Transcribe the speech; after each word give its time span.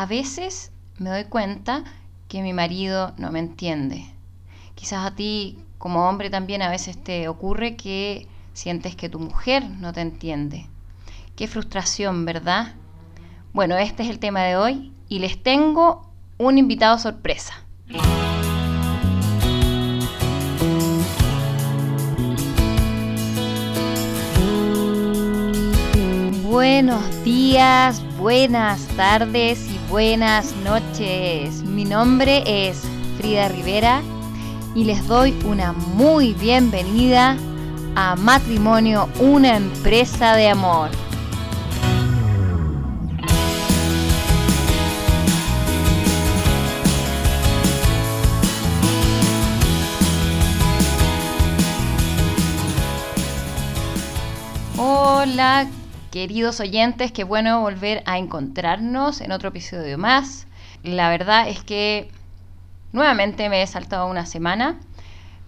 a 0.00 0.06
veces 0.06 0.72
me 0.96 1.10
doy 1.10 1.24
cuenta 1.24 1.84
que 2.26 2.40
mi 2.40 2.54
marido 2.54 3.12
no 3.18 3.30
me 3.30 3.38
entiende. 3.38 4.06
Quizás 4.74 5.04
a 5.04 5.14
ti 5.14 5.58
como 5.76 6.08
hombre 6.08 6.30
también 6.30 6.62
a 6.62 6.70
veces 6.70 6.96
te 6.96 7.28
ocurre 7.28 7.76
que 7.76 8.26
sientes 8.54 8.96
que 8.96 9.10
tu 9.10 9.18
mujer 9.18 9.62
no 9.68 9.92
te 9.92 10.00
entiende. 10.00 10.66
Qué 11.36 11.46
frustración, 11.48 12.24
¿verdad? 12.24 12.72
Bueno, 13.52 13.76
este 13.76 14.02
es 14.02 14.08
el 14.08 14.20
tema 14.20 14.40
de 14.40 14.56
hoy 14.56 14.90
y 15.10 15.18
les 15.18 15.42
tengo 15.42 16.10
un 16.38 16.56
invitado 16.56 16.98
sorpresa. 16.98 17.62
Buenos 26.44 27.22
días, 27.22 28.02
buenas 28.16 28.86
tardes 28.96 29.70
y 29.70 29.79
buenas 29.90 30.54
noches. 30.62 31.64
Mi 31.64 31.84
nombre 31.84 32.44
es 32.46 32.80
Frida 33.18 33.48
Rivera 33.48 34.02
y 34.72 34.84
les 34.84 35.04
doy 35.08 35.36
una 35.44 35.72
muy 35.72 36.32
bienvenida 36.34 37.36
a 37.96 38.14
Matrimonio, 38.14 39.08
una 39.18 39.56
empresa 39.56 40.36
de 40.36 40.48
amor. 40.48 40.90
Hola, 54.76 55.68
queridos 56.10 56.58
oyentes, 56.58 57.12
qué 57.12 57.22
bueno 57.22 57.60
volver 57.60 58.02
a 58.04 58.18
encontrarnos 58.18 59.20
en 59.20 59.30
otro 59.30 59.50
episodio 59.50 59.96
más. 59.96 60.48
La 60.82 61.08
verdad 61.08 61.48
es 61.48 61.62
que 61.62 62.10
nuevamente 62.92 63.48
me 63.48 63.62
he 63.62 63.66
saltado 63.66 64.06
una 64.08 64.26
semana, 64.26 64.80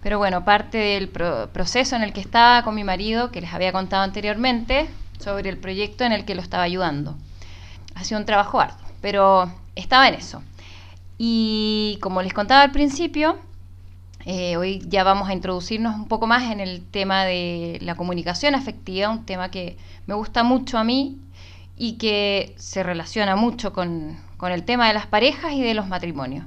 pero 0.01 0.17
bueno, 0.17 0.45
parte 0.45 0.77
del 0.77 1.09
proceso 1.09 1.97
en 1.97 2.03
el 2.03 2.13
que 2.13 2.21
estaba 2.21 2.63
con 2.63 2.75
mi 2.75 2.83
marido, 2.85 3.29
que 3.29 3.41
les 3.41 3.53
había 3.53 3.73
contado 3.73 4.03
anteriormente, 4.03 4.89
sobre 5.19 5.49
el 5.49 5.57
proyecto 5.57 6.05
en 6.05 6.13
el 6.13 6.23
que 6.23 6.35
lo 6.35 6.41
estaba 6.41 6.63
ayudando. 6.63 7.17
Ha 7.95 8.05
sido 8.05 8.19
un 8.19 8.25
trabajo 8.25 8.61
arduo, 8.61 8.87
pero 9.01 9.51
estaba 9.75 10.07
en 10.07 10.15
eso. 10.15 10.41
Y 11.17 11.99
como 12.01 12.21
les 12.21 12.33
contaba 12.33 12.61
al 12.61 12.71
principio, 12.71 13.37
eh, 14.25 14.55
hoy 14.55 14.81
ya 14.87 15.03
vamos 15.03 15.27
a 15.27 15.33
introducirnos 15.33 15.95
un 15.95 16.07
poco 16.07 16.27
más 16.27 16.51
en 16.51 16.61
el 16.61 16.85
tema 16.85 17.25
de 17.25 17.77
la 17.81 17.95
comunicación 17.95 18.55
afectiva, 18.55 19.09
un 19.09 19.25
tema 19.25 19.51
que 19.51 19.77
me 20.05 20.13
gusta 20.13 20.43
mucho 20.43 20.77
a 20.77 20.83
mí 20.85 21.17
y 21.77 21.93
que 21.93 22.53
se 22.57 22.83
relaciona 22.83 23.35
mucho 23.35 23.73
con, 23.73 24.17
el 24.43 24.63
tema 24.65 24.89
de 24.89 24.93
las 24.93 25.07
parejas 25.07 25.53
y 25.53 25.61
de 25.61 25.73
los 25.73 25.87
matrimonios. 25.87 26.45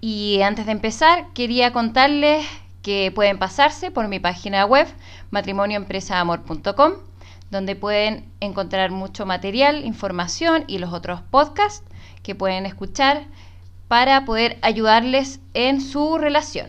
Y 0.00 0.40
antes 0.42 0.64
de 0.66 0.72
empezar, 0.72 1.26
quería 1.34 1.72
contarles 1.72 2.46
que 2.82 3.12
pueden 3.14 3.38
pasarse 3.38 3.90
por 3.90 4.08
mi 4.08 4.20
página 4.20 4.64
web 4.64 4.86
matrimonioempresaamor.com, 5.30 6.92
donde 7.50 7.76
pueden 7.76 8.26
encontrar 8.40 8.90
mucho 8.90 9.26
material, 9.26 9.84
información 9.84 10.64
y 10.66 10.78
los 10.78 10.92
otros 10.92 11.20
podcasts 11.22 11.84
que 12.22 12.34
pueden 12.34 12.64
escuchar 12.64 13.26
para 13.88 14.24
poder 14.24 14.58
ayudarles 14.62 15.40
en 15.52 15.80
su 15.80 16.18
relación. 16.18 16.68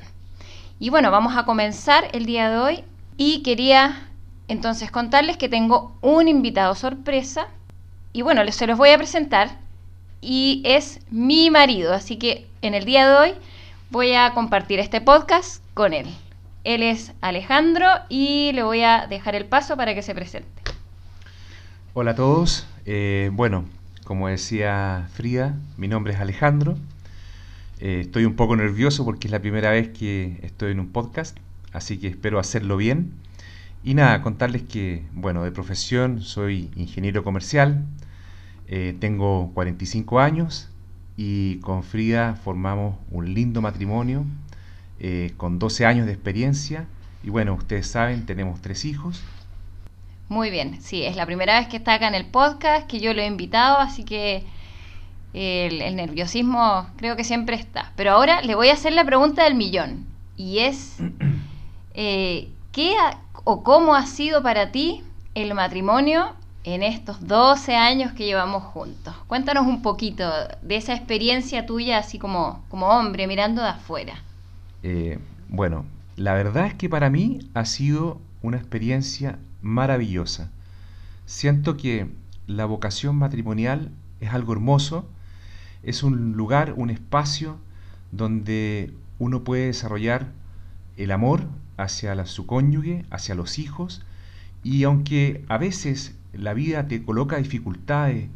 Y 0.80 0.90
bueno, 0.90 1.12
vamos 1.12 1.38
a 1.38 1.46
comenzar 1.46 2.10
el 2.14 2.26
día 2.26 2.50
de 2.50 2.58
hoy 2.58 2.84
y 3.18 3.44
quería 3.44 4.10
entonces 4.48 4.92
contarles 4.92 5.38
que 5.38 5.50
tengo 5.50 5.96
un 6.02 6.28
invitado 6.28 6.76
sorpresa 6.76 7.48
y 8.14 8.22
bueno, 8.22 8.50
se 8.52 8.68
los 8.68 8.78
voy 8.78 8.90
a 8.90 8.98
presentar 8.98 9.58
y 10.22 10.62
es 10.66 11.00
mi 11.12 11.50
marido, 11.50 11.94
así 11.94 12.18
que 12.18 12.48
en 12.62 12.74
el 12.74 12.86
día 12.86 13.08
de 13.08 13.16
hoy 13.16 13.34
voy 13.90 14.14
a 14.14 14.32
compartir 14.34 14.80
este 14.80 15.02
podcast 15.02 15.64
con 15.74 15.94
él. 15.94 16.08
Él 16.64 16.82
es 16.82 17.14
Alejandro 17.22 17.88
y 18.10 18.52
le 18.54 18.64
voy 18.64 18.82
a 18.82 19.08
dejar 19.08 19.36
el 19.36 19.46
paso 19.46 19.78
para 19.78 19.94
que 19.94 20.02
se 20.02 20.16
presente. 20.16 20.50
Hola 21.94 22.12
a 22.12 22.16
todos, 22.16 22.66
eh, 22.86 23.30
bueno, 23.34 23.66
como 24.04 24.28
decía 24.28 25.08
Frida, 25.14 25.56
mi 25.78 25.88
nombre 25.88 26.14
es 26.14 26.20
Alejandro. 26.20 26.78
Eh, 27.86 28.00
estoy 28.00 28.26
un 28.26 28.36
poco 28.36 28.56
nervioso 28.56 29.06
porque 29.06 29.28
es 29.28 29.32
la 29.32 29.42
primera 29.42 29.70
vez 29.70 29.90
que 29.90 30.40
estoy 30.42 30.72
en 30.72 30.80
un 30.80 30.88
podcast, 30.88 31.38
así 31.72 32.00
que 32.00 32.08
espero 32.08 32.40
hacerlo 32.40 32.78
bien. 32.78 33.14
Y 33.84 33.94
nada, 33.94 34.24
contarles 34.24 34.64
que, 34.64 35.04
bueno, 35.14 35.44
de 35.44 35.52
profesión 35.52 36.24
soy 36.24 36.72
ingeniero 36.76 37.24
comercial, 37.24 37.86
eh, 38.68 38.98
tengo 39.00 39.52
45 39.54 40.20
años 40.20 40.72
y 41.16 41.58
con 41.58 41.84
Frida 41.84 42.34
formamos 42.44 42.96
un 43.12 43.36
lindo 43.36 43.62
matrimonio 43.62 44.26
eh, 45.00 45.34
con 45.38 45.60
12 45.60 45.86
años 45.86 46.08
de 46.08 46.14
experiencia. 46.14 46.88
Y 47.24 47.30
bueno, 47.30 47.54
ustedes 47.54 47.86
saben, 47.86 48.26
tenemos 48.26 48.62
tres 48.62 48.84
hijos. 48.86 49.24
Muy 50.28 50.50
bien, 50.50 50.82
sí, 50.82 51.04
es 51.04 51.16
la 51.16 51.28
primera 51.28 51.60
vez 51.60 51.68
que 51.68 51.78
está 51.78 51.94
acá 51.94 52.08
en 52.08 52.16
el 52.16 52.26
podcast, 52.26 52.88
que 52.88 53.00
yo 53.00 53.14
lo 53.14 53.22
he 53.22 53.28
invitado, 53.28 53.78
así 53.78 54.04
que 54.04 54.44
el, 55.36 55.96
nerviosismo 55.98 56.88
creo 56.96 57.16
que 57.16 57.26
siempre 57.26 57.56
está. 57.56 57.92
Pero 57.96 58.12
ahora 58.12 58.42
le 58.42 58.56
voy 58.56 58.70
a 58.70 58.74
hacer 58.74 58.94
la 58.94 59.04
pregunta 59.04 59.44
del 59.44 59.56
millón. 59.56 60.06
Y 60.38 60.60
es, 60.60 60.98
eh, 61.94 62.50
¿qué 62.72 62.94
o 63.44 63.64
cómo 63.64 63.96
ha 63.96 64.06
sido 64.06 64.42
para 64.42 64.72
ti 64.72 65.04
el 65.36 65.54
matrimonio 65.54 66.34
en 66.64 66.84
estos 66.84 67.28
12 67.28 67.76
años 67.76 68.14
que 68.14 68.26
llevamos 68.26 68.64
juntos? 68.64 69.14
Cuéntanos 69.28 69.68
un 69.68 69.82
poquito 69.82 70.24
de 70.62 70.78
esa 70.78 70.94
experiencia 70.94 71.66
tuya 71.66 71.98
así 71.98 72.18
como, 72.18 72.64
como 72.70 72.88
hombre 72.88 73.28
mirando 73.28 73.62
de 73.62 73.70
afuera. 73.70 74.24
Eh, 74.84 75.20
bueno, 75.50 75.86
la 76.16 76.34
verdad 76.34 76.68
es 76.68 76.76
que 76.76 76.88
para 76.88 77.10
mí 77.10 77.40
ha 77.54 77.66
sido 77.66 78.22
una 78.42 78.58
experiencia 78.58 79.38
maravillosa. 79.62 80.50
Siento 81.26 81.76
que 81.76 82.08
la 82.48 82.66
vocación 82.66 83.18
matrimonial 83.18 83.92
es 84.22 84.34
algo 84.34 84.54
hermoso 84.54 85.06
es 85.86 86.04
un 86.04 86.34
lugar, 86.34 86.74
un 86.76 86.90
espacio 86.90 87.58
donde 88.12 88.92
uno 89.20 89.44
puede 89.44 89.68
desarrollar 89.68 90.28
el 90.98 91.12
amor 91.12 91.48
hacia 91.78 92.26
su 92.26 92.46
cónyuge, 92.46 93.06
hacia 93.12 93.36
los 93.36 93.60
hijos, 93.60 94.02
y 94.64 94.84
aunque 94.84 95.46
a 95.48 95.58
veces 95.58 96.16
la 96.34 96.54
vida 96.54 96.88
te 96.88 97.04
coloca 97.04 97.38
dificultades 97.38 98.28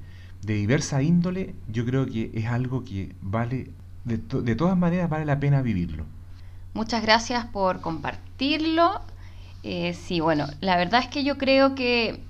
de 0.44 0.54
diversa 0.54 1.02
índole, 1.02 1.56
yo 1.68 1.86
creo 1.86 2.06
que 2.06 2.32
es 2.34 2.46
algo 2.46 2.84
que 2.84 3.16
vale, 3.22 3.72
de, 4.06 4.18
de 4.18 4.56
todas 4.56 4.78
maneras 4.78 5.10
vale 5.10 5.26
la 5.26 5.40
pena 5.40 5.62
vivirlo. 5.62 6.06
Muchas 6.74 7.02
gracias 7.02 7.46
por 7.46 7.82
compartirlo. 7.82 9.02
Eh, 9.64 9.94
sí, 9.94 10.20
bueno, 10.20 10.46
la 10.62 10.78
verdad 10.78 11.02
es 11.02 11.08
que 11.08 11.24
yo 11.24 11.38
creo 11.38 11.76
que, 11.76 12.24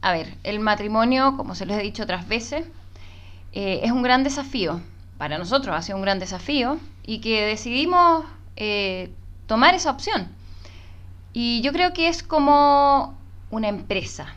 a 0.00 0.12
ver, 0.12 0.36
el 0.44 0.60
matrimonio, 0.60 1.36
como 1.36 1.54
se 1.54 1.66
lo 1.66 1.74
he 1.74 1.82
dicho 1.82 2.04
otras 2.04 2.28
veces, 2.28 2.66
eh, 3.52 3.80
es 3.82 3.92
un 3.92 4.02
gran 4.02 4.24
desafío. 4.24 4.80
Para 5.18 5.38
nosotros 5.38 5.74
ha 5.76 5.82
sido 5.82 5.96
un 5.96 6.02
gran 6.02 6.18
desafío 6.18 6.78
y 7.04 7.20
que 7.20 7.44
decidimos 7.44 8.24
eh, 8.56 9.12
tomar 9.46 9.74
esa 9.74 9.90
opción. 9.90 10.28
Y 11.32 11.60
yo 11.62 11.72
creo 11.72 11.92
que 11.92 12.08
es 12.08 12.22
como 12.22 13.18
una 13.50 13.68
empresa, 13.68 14.34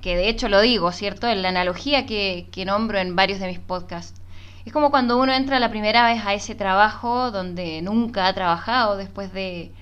que 0.00 0.16
de 0.16 0.28
hecho 0.28 0.48
lo 0.48 0.60
digo, 0.60 0.92
¿cierto? 0.92 1.28
En 1.28 1.42
la 1.42 1.48
analogía 1.48 2.06
que, 2.06 2.48
que 2.50 2.64
nombro 2.64 2.98
en 2.98 3.16
varios 3.16 3.38
de 3.38 3.46
mis 3.46 3.58
podcasts. 3.58 4.20
Es 4.64 4.72
como 4.72 4.90
cuando 4.90 5.18
uno 5.18 5.32
entra 5.32 5.58
la 5.58 5.70
primera 5.70 6.04
vez 6.06 6.24
a 6.24 6.34
ese 6.34 6.54
trabajo 6.54 7.30
donde 7.30 7.82
nunca 7.82 8.26
ha 8.26 8.34
trabajado 8.34 8.96
después 8.96 9.32
de 9.32 9.72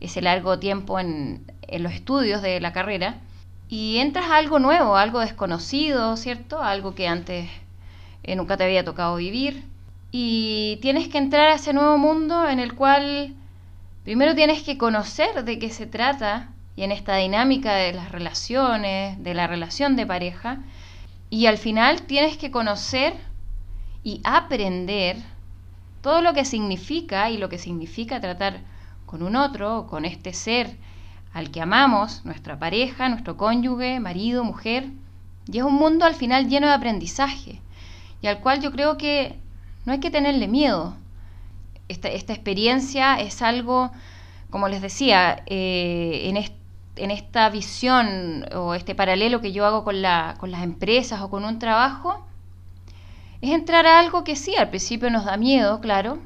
ese 0.00 0.22
largo 0.22 0.58
tiempo 0.58 0.98
en, 0.98 1.44
en 1.62 1.82
los 1.82 1.92
estudios 1.92 2.42
de 2.42 2.60
la 2.60 2.72
carrera 2.72 3.16
y 3.68 3.98
entras 3.98 4.26
a 4.26 4.36
algo 4.36 4.58
nuevo, 4.58 4.96
algo 4.96 5.20
desconocido, 5.20 6.16
¿cierto? 6.16 6.62
Algo 6.62 6.94
que 6.94 7.08
antes 7.08 7.48
eh, 8.24 8.36
nunca 8.36 8.56
te 8.56 8.64
había 8.64 8.84
tocado 8.84 9.16
vivir. 9.16 9.64
Y 10.10 10.78
tienes 10.82 11.08
que 11.08 11.18
entrar 11.18 11.48
a 11.48 11.54
ese 11.54 11.72
nuevo 11.72 11.98
mundo 11.98 12.48
en 12.48 12.58
el 12.60 12.74
cual 12.74 13.34
primero 14.04 14.34
tienes 14.34 14.62
que 14.62 14.78
conocer 14.78 15.44
de 15.44 15.58
qué 15.58 15.70
se 15.70 15.86
trata 15.86 16.50
y 16.76 16.82
en 16.82 16.92
esta 16.92 17.16
dinámica 17.16 17.74
de 17.74 17.92
las 17.92 18.12
relaciones, 18.12 19.22
de 19.22 19.34
la 19.34 19.46
relación 19.46 19.96
de 19.96 20.06
pareja. 20.06 20.58
Y 21.30 21.46
al 21.46 21.58
final 21.58 22.02
tienes 22.02 22.36
que 22.36 22.50
conocer 22.50 23.14
y 24.04 24.20
aprender 24.24 25.16
todo 26.02 26.20
lo 26.20 26.34
que 26.34 26.44
significa 26.44 27.30
y 27.30 27.38
lo 27.38 27.48
que 27.48 27.58
significa 27.58 28.20
tratar 28.20 28.60
con 29.06 29.22
un 29.22 29.36
otro, 29.36 29.86
con 29.88 30.04
este 30.04 30.32
ser 30.34 30.76
al 31.32 31.50
que 31.50 31.62
amamos, 31.62 32.24
nuestra 32.26 32.58
pareja, 32.58 33.08
nuestro 33.08 33.38
cónyuge, 33.38 33.98
marido, 33.98 34.44
mujer. 34.44 34.88
Y 35.50 35.58
es 35.58 35.64
un 35.64 35.74
mundo 35.74 36.04
al 36.04 36.14
final 36.14 36.48
lleno 36.48 36.66
de 36.66 36.74
aprendizaje 36.74 37.61
y 38.22 38.28
al 38.28 38.38
cual 38.38 38.62
yo 38.62 38.70
creo 38.70 38.96
que 38.96 39.36
no 39.84 39.92
hay 39.92 40.00
que 40.00 40.10
tenerle 40.10 40.48
miedo. 40.48 40.94
Esta, 41.88 42.08
experiencia 42.08 43.20
es 43.20 43.42
algo, 43.42 43.90
como 44.48 44.68
les 44.68 44.80
decía, 44.80 45.42
eh, 45.46 46.32
en, 46.96 47.10
esta 47.10 47.50
visión 47.50 48.46
o 48.54 48.74
este 48.74 48.94
paralelo 48.94 49.40
que 49.40 49.52
yo 49.52 49.66
hago 49.66 49.84
con, 49.84 50.00
la, 50.00 50.36
con 50.38 50.50
las 50.52 50.62
empresas 50.62 51.20
o 51.20 51.28
con 51.28 51.44
un 51.44 51.58
trabajo, 51.58 52.24
es 53.40 53.50
entrar 53.50 53.86
a 53.86 53.98
algo 53.98 54.22
que 54.22 54.36
sí, 54.36 54.54
al 54.56 54.70
principio 54.70 55.10
nos 55.10 55.24
da 55.24 55.36
miedo, 55.36 55.80
claro, 55.80 56.20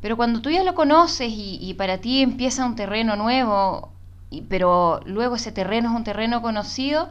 pero 0.00 0.16
cuando 0.16 0.40
tú 0.40 0.50
ya 0.50 0.62
lo 0.62 0.74
conoces 0.74 1.28
y, 1.34 1.74
para 1.74 1.98
ti 1.98 2.22
empieza 2.22 2.64
un 2.64 2.76
terreno 2.76 3.16
nuevo, 3.16 3.92
y, 4.30 4.42
pero 4.42 5.00
luego 5.04 5.34
ese 5.36 5.52
terreno 5.52 5.90
es 5.90 5.96
un 5.96 6.04
terreno 6.04 6.40
conocido, 6.40 7.08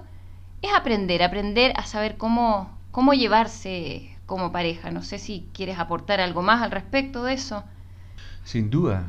es 0.62 0.74
aprender, 0.74 1.22
aprender 1.22 1.74
a 1.76 1.86
saber 1.86 2.18
cómo, 2.18 2.70
cómo 2.92 3.14
llevarse 3.14 4.18
como 4.32 4.54
pareja. 4.54 4.92
No 4.92 5.02
sé 5.02 5.20
si 5.20 5.50
quieres 5.52 5.78
aportar 5.78 6.22
algo 6.22 6.42
más 6.42 6.62
al 6.62 6.72
respecto 6.72 7.26
de 7.26 7.34
eso. 7.34 7.66
Sin 8.46 8.70
duda, 8.70 9.04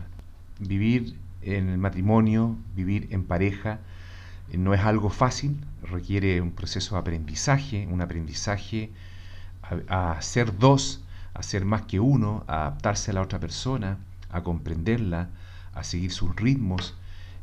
vivir 0.58 1.16
en 1.42 1.68
el 1.68 1.78
matrimonio, 1.78 2.56
vivir 2.74 3.06
en 3.12 3.22
pareja, 3.22 3.78
eh, 4.50 4.58
no 4.58 4.74
es 4.74 4.80
algo 4.80 5.10
fácil, 5.10 5.64
requiere 5.80 6.40
un 6.40 6.50
proceso 6.50 6.96
de 6.96 7.02
aprendizaje, 7.02 7.86
un 7.86 8.00
aprendizaje 8.00 8.90
a, 9.88 10.20
ser 10.22 10.58
dos, 10.58 11.04
a 11.34 11.44
ser 11.44 11.64
más 11.64 11.82
que 11.82 12.00
uno, 12.00 12.42
a 12.48 12.62
adaptarse 12.62 13.12
a 13.12 13.14
la 13.14 13.22
otra 13.22 13.38
persona, 13.38 13.98
a 14.28 14.42
comprenderla, 14.42 15.28
a 15.72 15.84
seguir 15.84 16.10
sus 16.10 16.34
ritmos. 16.34 16.96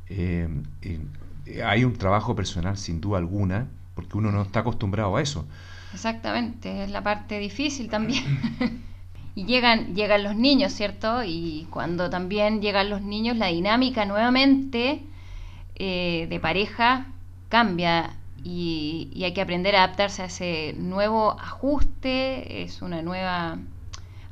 Eh, 0.10 0.50
eh, 0.82 1.64
hay 1.64 1.86
un 1.86 1.94
trabajo 1.94 2.36
personal 2.36 2.76
sin 2.76 3.00
duda 3.00 3.20
alguna, 3.20 3.68
porque 3.96 4.18
uno 4.18 4.34
no 4.34 4.42
está 4.42 4.60
acostumbrado 4.60 5.16
a 5.16 5.22
eso. 5.22 5.48
Exactamente, 5.94 6.84
es 6.84 6.92
la 6.92 7.02
parte 7.02 7.40
difícil 7.40 7.90
también. 7.90 8.24
y 9.36 9.46
llegan, 9.46 9.96
llegan 9.96 10.24
los 10.24 10.36
niños, 10.36 10.74
¿cierto? 10.74 11.24
Y 11.24 11.68
cuando 11.70 12.10
también 12.10 12.62
llegan 12.62 12.90
los 12.90 13.02
niños, 13.02 13.38
la 13.38 13.48
dinámica 13.48 14.06
nuevamente 14.06 15.04
eh, 15.76 16.28
de 16.30 16.40
pareja 16.40 17.08
cambia 17.48 18.16
y, 18.44 19.22
hay 19.24 19.34
que 19.34 19.42
aprender 19.42 19.76
a 19.76 19.84
adaptarse 19.84 20.22
a 20.22 20.26
ese 20.26 20.76
nuevo 20.78 21.40
ajuste, 21.40 22.64
es 22.64 22.82
una 22.82 23.02
nueva 23.02 23.58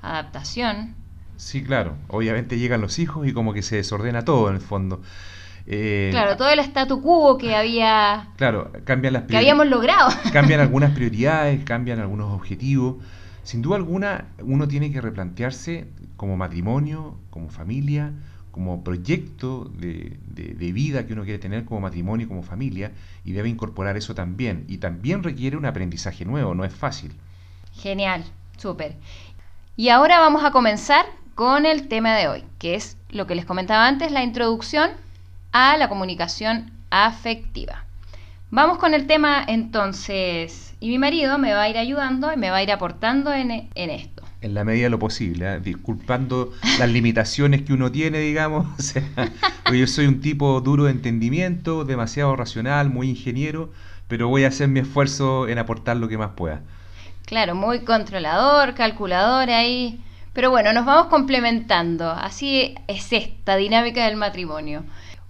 adaptación. 0.02 0.96
Sí, 1.38 1.64
claro, 1.64 1.96
obviamente 2.08 2.58
llegan 2.58 2.82
los 2.82 3.00
hijos 3.00 3.28
y 3.28 3.34
como 3.34 3.54
que 3.54 3.62
se 3.62 3.78
desordena 3.78 4.26
todo 4.26 4.50
en 4.50 4.56
el 4.56 4.62
fondo. 4.62 5.02
Eh, 5.70 6.08
claro, 6.12 6.38
todo 6.38 6.50
el 6.50 6.60
statu 6.60 7.02
quo 7.02 7.38
que 7.38 7.54
había. 7.54 8.30
Claro, 8.38 8.72
cambian 8.86 9.14
las 9.14 9.24
que 9.24 9.36
habíamos 9.36 9.68
logrado. 9.68 10.10
Cambian 10.32 10.62
algunas 10.62 10.92
prioridades, 10.96 11.64
cambian 11.66 12.00
algunos 12.00 12.34
objetivos. 12.34 12.96
Sin 13.44 13.62
duda 13.62 13.76
alguna, 13.76 14.26
uno 14.40 14.68
tiene 14.68 14.92
que 14.92 15.02
replantearse 15.02 15.88
como 16.16 16.38
matrimonio, 16.38 17.18
como 17.30 17.50
familia, 17.50 18.14
como 18.52 18.84
proyecto 18.84 19.66
de, 19.66 20.18
vida 20.74 21.06
que 21.06 21.14
uno 21.14 21.24
quiere 21.24 21.40
tener 21.40 21.64
como 21.66 21.82
matrimonio 21.82 22.28
como 22.28 22.44
familia, 22.44 22.92
y 23.24 23.34
debe 23.34 23.50
incorporar 23.50 23.98
eso 23.98 24.16
también. 24.16 24.66
Y 24.68 24.78
también 24.78 25.22
requiere 25.22 25.58
un 25.58 25.66
aprendizaje 25.66 26.26
nuevo, 26.26 26.56
no 26.56 26.64
es 26.66 26.74
fácil. 26.74 27.14
Genial, 27.74 28.24
súper. 28.58 28.96
Y 29.76 29.90
ahora 29.90 30.20
vamos 30.20 30.44
a 30.44 30.52
comenzar 30.52 31.06
con 31.36 31.66
el 31.66 31.88
tema 31.88 32.16
de 32.16 32.28
hoy, 32.28 32.44
que 32.58 32.76
es 32.76 32.98
lo 33.10 33.28
que 33.28 33.36
les 33.36 33.46
comentaba 33.46 33.88
antes, 33.88 34.12
la 34.12 34.24
introducción 34.24 34.92
a 35.60 35.76
la 35.76 35.90
comunicación 35.90 36.72
afectiva. 36.92 37.84
Vamos 38.52 38.78
con 38.78 38.94
el 38.94 39.08
tema 39.08 39.44
entonces, 39.48 40.76
y 40.80 40.90
mi 40.90 41.00
marido 41.00 41.40
me 41.40 41.54
va 41.54 41.64
a 41.64 41.70
ir 41.70 41.80
ayudando 41.80 42.32
y 42.32 42.38
me 42.38 42.52
va 42.52 42.58
a 42.58 42.64
ir 42.64 42.72
aportando 42.72 43.34
en, 43.34 43.50
en 43.74 43.90
esto 43.90 44.24
en 44.40 44.54
la 44.54 44.64
medida 44.64 44.84
de 44.84 44.90
lo 44.92 45.00
posible, 45.00 45.56
¿eh? 45.56 45.60
disculpando 45.60 46.54
las 46.78 46.88
limitaciones 46.90 47.64
que 47.64 47.74
uno 47.74 47.92
tiene, 47.92 48.20
digamos. 48.20 48.68
yo 49.74 49.88
soy 49.88 50.06
un 50.06 50.22
tipo 50.22 50.62
duro 50.62 50.84
de 50.84 50.92
entendimiento, 50.92 51.86
demasiado 51.86 52.36
racional, 52.36 52.92
muy 52.92 53.10
ingeniero, 53.10 53.72
pero 54.08 54.28
voy 54.28 54.44
a 54.44 54.50
hacer 54.50 54.68
mi 54.68 54.80
esfuerzo 54.80 55.48
en 55.48 55.58
aportar 55.58 55.98
lo 55.98 56.08
que 56.08 56.20
más 56.20 56.34
pueda. 56.36 56.62
Claro, 57.26 57.56
muy 57.56 57.80
controlador, 57.80 58.76
calculador 58.76 59.50
ahí. 59.50 60.00
Pero 60.34 60.52
bueno, 60.52 60.72
nos 60.72 60.86
vamos 60.86 61.08
complementando. 61.08 62.12
Así 62.12 62.76
es 62.88 63.12
esta 63.12 63.56
dinámica 63.56 64.06
del 64.06 64.18
matrimonio. 64.18 64.84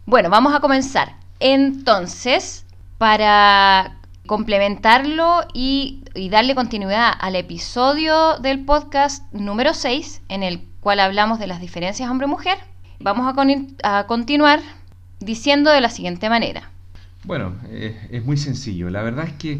Bueno, 0.07 0.29
vamos 0.29 0.55
a 0.55 0.61
comenzar. 0.61 1.17
Entonces, 1.41 2.65
para 2.97 3.97
complementarlo 4.25 5.41
y, 5.53 6.05
darle 6.31 6.55
continuidad 6.55 7.11
al 7.19 7.35
episodio 7.35 8.37
del 8.39 8.63
podcast 8.63 9.29
número 9.33 9.73
6, 9.73 10.21
en 10.29 10.43
el 10.43 10.61
cual 10.79 11.01
hablamos 11.01 11.39
de 11.39 11.47
las 11.47 11.59
diferencias 11.59 12.09
hombre-mujer, 12.09 12.57
vamos 13.01 13.29
a, 13.83 14.05
continuar 14.07 14.61
diciendo 15.19 15.71
de 15.71 15.81
la 15.81 15.89
siguiente 15.89 16.29
manera. 16.29 16.71
Bueno, 17.25 17.55
eh, 17.65 18.07
es 18.09 18.23
muy 18.23 18.37
sencillo. 18.37 18.89
La 18.89 19.01
verdad 19.01 19.25
es 19.25 19.33
que 19.33 19.59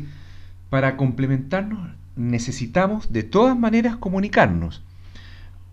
para 0.70 0.96
complementarnos 0.96 1.90
necesitamos 2.16 3.12
de 3.12 3.24
todas 3.24 3.60
maneras 3.60 3.98
comunicarnos. 3.98 4.82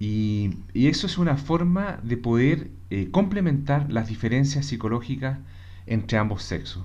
Y, 0.00 0.50
eso 0.74 1.06
es 1.06 1.18
una 1.18 1.36
forma 1.36 1.98
de 2.02 2.16
poder 2.16 2.70
eh, 2.90 3.08
complementar 3.10 3.90
las 3.90 4.08
diferencias 4.08 4.66
psicológicas 4.66 5.38
entre 5.86 6.18
ambos 6.18 6.42
sexos. 6.42 6.84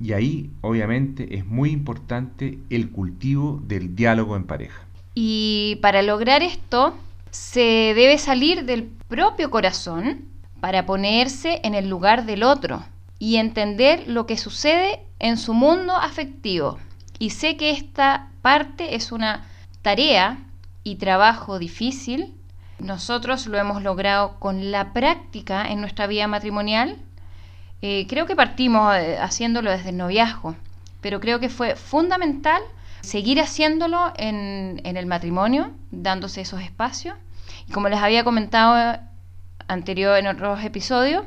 Y 0.00 0.12
ahí, 0.12 0.50
obviamente, 0.60 1.36
es 1.36 1.46
muy 1.46 1.70
importante 1.70 2.58
el 2.70 2.90
cultivo 2.90 3.62
del 3.66 3.94
diálogo 3.94 4.36
en 4.36 4.44
pareja. 4.44 4.82
Y 5.14 5.78
para 5.80 6.02
lograr 6.02 6.42
esto, 6.42 6.94
se 7.30 7.92
debe 7.94 8.18
salir 8.18 8.64
del 8.64 8.84
propio 9.08 9.50
corazón 9.50 10.24
para 10.60 10.86
ponerse 10.86 11.60
en 11.64 11.74
el 11.74 11.88
lugar 11.88 12.26
del 12.26 12.42
otro 12.42 12.84
y 13.18 13.36
entender 13.36 14.04
lo 14.08 14.26
que 14.26 14.36
sucede 14.36 15.00
en 15.18 15.36
su 15.36 15.54
mundo 15.54 15.94
afectivo. 15.94 16.78
Y 17.18 17.30
sé 17.30 17.56
que 17.56 17.70
esta 17.70 18.30
parte 18.42 18.96
es 18.96 19.12
una 19.12 19.46
tarea 19.82 20.38
y 20.84 20.96
trabajo 20.96 21.58
difícil. 21.58 22.34
Nosotros 22.78 23.46
lo 23.46 23.58
hemos 23.58 23.82
logrado 23.82 24.38
con 24.38 24.70
la 24.70 24.92
práctica 24.92 25.70
en 25.70 25.80
nuestra 25.80 26.06
vida 26.06 26.26
matrimonial 26.26 26.98
eh, 27.84 28.06
creo 28.08 28.26
que 28.26 28.36
partimos 28.36 28.94
eh, 28.94 29.18
haciéndolo 29.18 29.68
desde 29.68 29.90
el 29.90 29.96
noviazgo, 29.96 30.54
pero 31.00 31.18
creo 31.18 31.40
que 31.40 31.48
fue 31.48 31.74
fundamental 31.74 32.62
seguir 33.00 33.40
haciéndolo 33.40 34.12
en, 34.16 34.80
el 34.84 35.06
matrimonio, 35.06 35.72
dándose 35.90 36.42
esos 36.42 36.62
espacios. 36.62 37.16
Y 37.68 37.72
como 37.72 37.88
les 37.88 37.98
había 37.98 38.22
comentado 38.22 39.00
anterior 39.66 40.16
en 40.16 40.28
otros 40.28 40.62
episodios, 40.62 41.24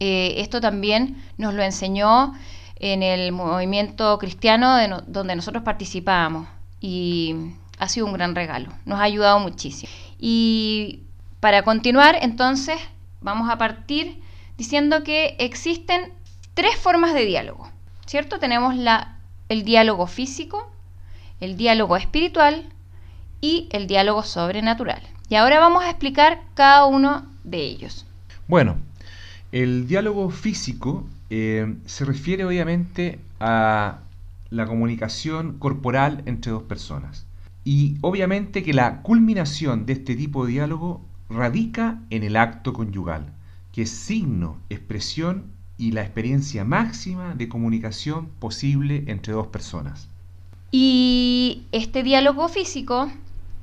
eh, 0.00 0.34
esto 0.38 0.60
también 0.60 1.22
nos 1.38 1.54
lo 1.54 1.62
enseñó 1.62 2.34
en 2.74 3.04
el 3.04 3.30
movimiento 3.30 4.18
cristiano 4.18 4.76
donde 5.06 5.36
nosotros 5.36 5.62
participábamos 5.62 6.48
y 6.80 7.36
ha 7.78 7.88
sido 7.88 8.06
un 8.06 8.12
gran 8.14 8.34
regalo, 8.34 8.72
nos 8.84 8.98
ha 8.98 9.04
ayudado 9.04 9.38
muchísimo. 9.38 9.92
Y 10.24 11.00
para 11.40 11.64
continuar, 11.64 12.16
entonces, 12.22 12.78
vamos 13.22 13.50
a 13.50 13.58
partir 13.58 14.22
diciendo 14.56 15.02
que 15.02 15.34
existen 15.40 16.12
tres 16.54 16.76
formas 16.76 17.12
de 17.12 17.26
diálogo, 17.26 17.68
¿cierto? 18.06 18.38
Tenemos 18.38 18.76
la, 18.76 19.18
el 19.48 19.64
diálogo 19.64 20.06
físico, 20.06 20.70
el 21.40 21.56
diálogo 21.56 21.96
espiritual 21.96 22.68
y 23.40 23.68
el 23.72 23.88
diálogo 23.88 24.22
sobrenatural. 24.22 25.02
Y 25.28 25.34
ahora 25.34 25.58
vamos 25.58 25.82
a 25.82 25.90
explicar 25.90 26.40
cada 26.54 26.86
uno 26.86 27.26
de 27.42 27.64
ellos. 27.64 28.06
Bueno, 28.46 28.76
el 29.50 29.88
diálogo 29.88 30.30
físico 30.30 31.04
eh, 31.30 31.74
se 31.86 32.04
refiere 32.04 32.44
obviamente 32.44 33.18
a 33.40 33.98
la 34.50 34.66
comunicación 34.66 35.58
corporal 35.58 36.22
entre 36.26 36.52
dos 36.52 36.62
personas. 36.62 37.26
Y 37.64 37.96
obviamente 38.00 38.62
que 38.62 38.72
la 38.72 39.02
culminación 39.02 39.86
de 39.86 39.94
este 39.94 40.16
tipo 40.16 40.46
de 40.46 40.52
diálogo 40.52 41.04
radica 41.28 42.00
en 42.10 42.22
el 42.24 42.36
acto 42.36 42.72
conyugal 42.72 43.32
que 43.72 43.82
es 43.82 43.90
signo, 43.90 44.58
expresión 44.68 45.50
y 45.78 45.92
la 45.92 46.02
experiencia 46.02 46.64
máxima 46.64 47.34
de 47.34 47.48
comunicación 47.48 48.28
posible 48.38 49.04
entre 49.06 49.32
dos 49.32 49.48
personas. 49.48 50.08
Y 50.70 51.64
este 51.72 52.02
diálogo 52.02 52.48
físico 52.48 53.10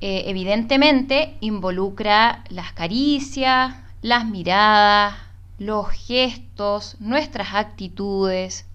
eh, 0.01 0.23
evidentemente 0.25 1.35
involucra 1.39 2.43
las 2.49 2.73
caricias, 2.73 3.75
las 4.01 4.27
miradas, 4.27 5.15
los 5.59 5.89
gestos, 5.89 6.97
nuestras 6.99 7.53
actitudes, 7.53 8.65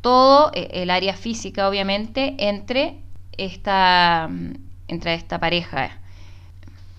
todo 0.00 0.50
eh, 0.54 0.68
el 0.72 0.90
área 0.90 1.14
física 1.14 1.68
obviamente 1.68 2.36
entre 2.38 2.98
esta, 3.36 4.30
entre 4.88 5.14
esta 5.14 5.38
pareja. 5.38 5.90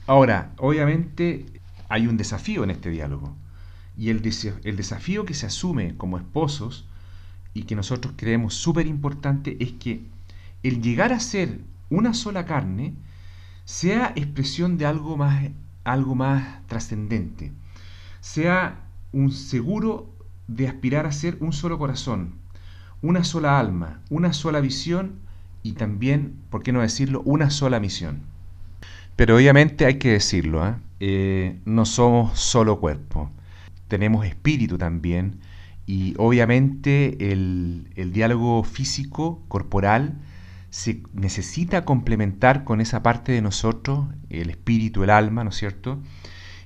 Ahora, 0.08 0.52
obviamente 0.58 1.46
hay 1.90 2.08
un 2.08 2.18
desafío 2.18 2.64
en 2.64 2.72
este 2.72 2.90
diálogo 2.90 3.36
y 3.98 4.10
el, 4.10 4.22
desafío 4.22 5.26
que 5.26 5.34
se 5.34 5.46
asume 5.46 5.98
como 5.98 6.18
esposos 6.18 6.88
y 7.54 7.64
que 7.64 7.76
nosotros 7.76 8.14
creemos 8.16 8.54
súper 8.54 8.88
importante 8.88 9.58
es 9.60 9.74
que 9.74 10.02
el 10.64 10.82
llegar 10.82 11.12
a 11.12 11.20
ser 11.20 11.60
una 11.90 12.14
sola 12.14 12.46
carne 12.46 12.94
sea 13.66 14.14
expresión 14.16 14.78
de 14.78 14.86
algo 14.86 15.18
más, 15.18 15.50
algo 15.84 16.16
más 16.16 16.66
trascendente, 16.68 17.52
sea 18.22 18.80
un 19.12 19.32
seguro 19.32 20.10
de 20.48 20.68
aspirar 20.68 21.06
a 21.06 21.12
ser 21.12 21.38
un 21.42 21.52
solo 21.52 21.78
corazón, 21.78 22.36
una 23.02 23.24
sola 23.24 23.60
alma, 23.60 24.02
una 24.10 24.32
sola 24.32 24.62
visión 24.62 25.20
y 25.64 25.74
también, 25.74 26.36
¿por 26.50 26.64
qué 26.64 26.72
no 26.72 26.82
decirlo?, 26.82 27.22
una 27.26 27.50
sola 27.50 27.80
misión. 27.80 28.22
Pero 29.16 29.36
obviamente 29.36 29.86
hay 29.86 29.96
que 29.96 30.12
decirlo, 30.14 30.66
¿eh? 30.68 30.76
Eh, 31.02 31.60
no 31.66 31.86
somos 31.86 32.40
solo 32.40 32.80
cuerpo, 32.80 33.32
tenemos 33.88 34.26
espíritu 34.26 34.78
también 34.78 35.40
y 35.86 36.14
obviamente 36.18 37.32
el, 37.32 37.88
el 37.96 38.12
diálogo 38.12 38.64
físico, 38.64 39.42
corporal, 39.48 40.18
se 40.70 41.02
necesita 41.14 41.86
complementar 41.86 42.64
con 42.64 42.82
esa 42.82 43.02
parte 43.02 43.32
de 43.32 43.42
nosotros, 43.42 44.08
el 44.30 44.50
espíritu, 44.50 45.04
el 45.04 45.10
alma, 45.10 45.44
¿no 45.44 45.50
es 45.50 45.56
cierto? 45.56 46.00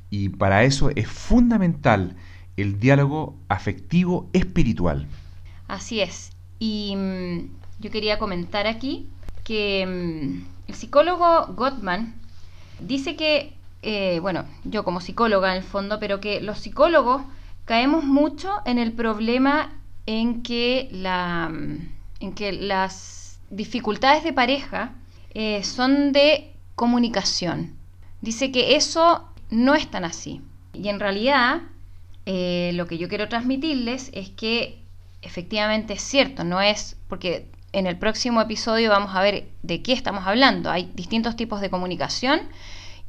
Y 0.10 0.30
para 0.30 0.64
eso 0.64 0.90
es 0.96 1.08
fundamental 1.08 2.16
el 2.58 2.80
diálogo 2.80 3.38
afectivo 3.48 4.30
espiritual. 4.34 5.08
Así 5.68 6.02
es. 6.02 6.32
Y 6.60 6.96
mm, 6.96 7.50
yo 7.84 7.92
quería 7.92 8.18
comentar 8.18 8.66
aquí 8.66 9.10
que 9.44 9.86
mm, 9.86 10.70
el 10.70 10.76
psicólogo 10.76 11.48
Gottman 11.48 12.16
dice 12.80 13.18
que, 13.18 13.54
eh, 13.82 14.20
bueno, 14.22 14.46
yo 14.64 14.86
como 14.86 15.02
psicóloga 15.02 15.52
en 15.52 15.58
el 15.58 15.64
fondo, 15.64 16.00
pero 16.00 16.22
que 16.22 16.40
los 16.40 16.60
psicólogos 16.60 17.22
caemos 17.66 18.06
mucho 18.06 18.54
en 18.66 18.80
el 18.80 18.94
problema 18.94 19.74
en 20.06 20.44
que, 20.44 20.88
la, 20.94 21.50
mm, 21.52 21.90
en 22.22 22.34
que 22.34 22.54
las 22.54 23.40
dificultades 23.50 24.24
de 24.24 24.32
pareja 24.32 24.94
eh, 25.34 25.62
son 25.64 26.14
de 26.14 26.54
comunicación. 26.76 27.76
Dice 28.22 28.52
que 28.54 28.78
eso 28.78 29.28
no 29.50 29.76
es 29.76 29.92
tan 29.92 30.06
así. 30.06 30.42
Y 30.74 30.88
en 30.88 31.02
realidad, 31.02 31.64
eh, 32.26 32.72
lo 32.76 32.88
que 32.88 32.98
yo 32.98 33.10
quiero 33.10 33.28
transmitirles 33.28 34.10
es 34.14 34.30
que 34.30 34.80
efectivamente 35.22 35.94
es 35.94 36.02
cierto, 36.02 36.46
no 36.46 36.62
es 36.62 36.96
porque 37.10 37.48
en 37.74 37.88
el 37.88 37.98
próximo 37.98 38.40
episodio 38.40 38.92
vamos 38.92 39.16
a 39.16 39.22
ver 39.22 39.50
de 39.64 39.82
qué 39.82 39.94
estamos 39.94 40.26
hablando. 40.26 40.72
Hay 40.72 40.92
distintos 40.94 41.36
tipos 41.36 41.60
de 41.60 41.70
comunicación 41.70 42.42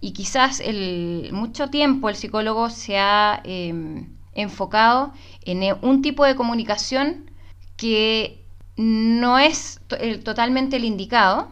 y 0.01 0.13
quizás 0.13 0.61
el, 0.61 1.29
mucho 1.33 1.69
tiempo 1.71 2.09
el 2.09 2.17
psicólogo 2.17 2.71
se 2.71 2.99
ha 2.99 3.41
em, 3.45 4.09
enfocado 4.33 5.13
en 5.45 5.63
e, 5.63 5.75
un 5.83 6.03
tipo 6.03 6.25
de 6.25 6.35
comunicación 6.35 7.31
que 7.77 8.43
no 8.77 9.39
es 9.39 9.81
totalmente 10.25 10.77
el 10.77 10.85
indicado 10.85 11.49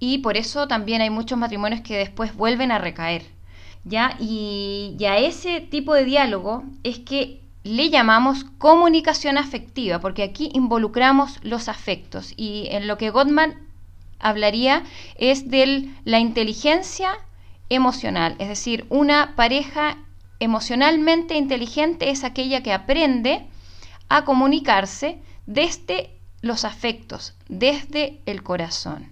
y 0.00 0.18
por 0.18 0.36
eso 0.36 0.66
también 0.66 1.02
hay 1.02 1.10
muchos 1.10 1.38
matrimonios 1.38 1.82
que 1.82 1.96
después 1.96 2.34
vuelven 2.34 2.72
a 2.72 2.78
recaer. 2.78 3.24
¿ya? 3.84 4.16
Y, 4.18 4.96
y 4.98 5.04
a 5.04 5.18
ese 5.18 5.60
tipo 5.60 5.94
de 5.94 6.04
diálogo 6.04 6.64
es 6.82 6.98
que 7.00 7.43
le 7.64 7.88
llamamos 7.90 8.44
comunicación 8.58 9.38
afectiva, 9.38 9.98
porque 9.98 10.22
aquí 10.22 10.50
involucramos 10.52 11.38
los 11.42 11.68
afectos. 11.68 12.34
Y 12.36 12.68
en 12.70 12.86
lo 12.86 12.98
que 12.98 13.10
Gottman 13.10 13.54
hablaría 14.20 14.84
es 15.16 15.48
de 15.50 15.90
la 16.04 16.18
inteligencia 16.20 17.10
emocional, 17.70 18.36
es 18.38 18.48
decir, 18.48 18.86
una 18.90 19.34
pareja 19.34 19.96
emocionalmente 20.38 21.36
inteligente 21.36 22.10
es 22.10 22.22
aquella 22.22 22.62
que 22.62 22.72
aprende 22.72 23.46
a 24.08 24.24
comunicarse 24.24 25.18
desde 25.46 26.10
los 26.42 26.64
afectos, 26.64 27.34
desde 27.48 28.20
el 28.26 28.42
corazón. 28.42 29.10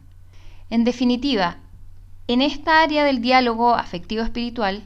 En 0.68 0.84
definitiva, 0.84 1.56
en 2.28 2.42
esta 2.42 2.82
área 2.82 3.04
del 3.04 3.22
diálogo 3.22 3.74
afectivo 3.74 4.22
espiritual 4.22 4.84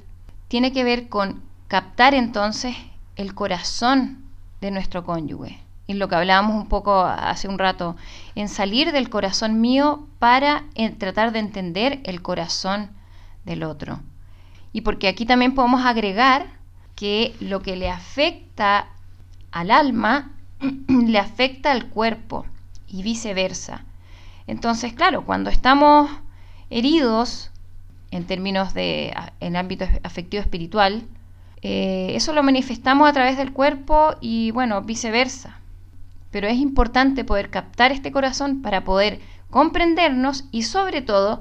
tiene 0.49 0.73
que 0.73 0.85
ver 0.85 1.09
con 1.09 1.43
captar 1.69 2.15
entonces 2.15 2.77
el 3.17 3.35
corazón 3.35 4.25
de 4.61 4.71
nuestro 4.71 5.05
cónyuge. 5.05 5.59
Y 5.87 5.95
lo 5.95 6.09
que 6.09 6.17
hablábamos 6.17 6.57
un 6.57 6.69
poco 6.69 7.05
hace 7.05 7.49
un 7.49 7.59
rato, 7.59 7.97
en 8.35 8.49
salir 8.49 8.93
del 8.93 9.09
corazón 9.09 9.61
mío 9.61 10.07
para 10.19 10.65
tratar 10.99 11.33
de 11.33 11.39
entender 11.39 12.01
el 12.05 12.23
corazón 12.23 12.91
del 13.45 13.63
otro. 13.63 14.01
Y 14.73 14.81
porque 14.83 15.09
aquí 15.09 15.27
también 15.27 15.55
podemos 15.55 15.85
agregar 15.85 16.47
que 16.97 17.35
lo 17.41 17.63
que 17.63 17.77
le 17.77 17.89
afecta 17.89 18.89
al 19.53 19.71
alma 19.71 20.33
le 20.89 21.19
afecta 21.19 21.71
al 21.71 21.87
cuerpo 21.87 22.47
y 22.89 23.03
viceversa. 23.03 23.85
Entonces, 24.47 24.93
claro, 24.93 25.25
cuando 25.25 25.51
estamos 25.51 26.11
heridos 26.71 27.51
en 28.11 28.27
términos 28.27 28.75
de 28.75 29.15
en 29.41 29.57
ámbito 29.57 29.87
afectivo 30.03 30.41
espiritual, 30.41 31.05
eh, 31.63 32.13
eso 32.15 32.33
lo 32.33 32.43
manifestamos 32.43 33.09
a 33.09 33.13
través 33.13 33.37
del 33.37 33.53
cuerpo 33.53 34.15
y 34.21 34.51
bueno, 34.51 34.83
viceversa. 34.83 35.59
Pero 36.31 36.49
es 36.49 36.59
importante 36.59 37.25
poder 37.25 37.51
captar 37.51 37.93
este 37.93 38.13
corazón 38.13 38.63
para 38.63 38.85
poder 38.85 39.21
comprendernos 39.51 40.45
y 40.51 40.63
sobre 40.63 41.03
todo 41.03 41.41